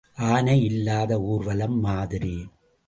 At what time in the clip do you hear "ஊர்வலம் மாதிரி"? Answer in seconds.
1.21-2.47